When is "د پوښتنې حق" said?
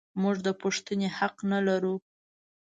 0.45-1.35